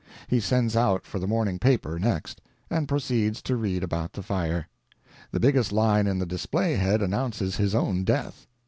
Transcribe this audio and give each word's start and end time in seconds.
He 0.27 0.39
sends 0.39 0.75
out 0.75 1.05
for 1.05 1.19
the 1.19 1.27
morning 1.27 1.59
paper, 1.59 1.99
next, 1.99 2.41
and 2.71 2.87
proceeds 2.87 3.39
to 3.43 3.55
read 3.55 3.83
about 3.83 4.13
the 4.13 4.23
fire. 4.23 4.67
The 5.29 5.39
biggest 5.39 5.71
line 5.71 6.07
in 6.07 6.17
the 6.17 6.25
display 6.25 6.73
head 6.73 7.03
announces 7.03 7.57
his 7.57 7.75
own 7.75 8.03
death! 8.03 8.47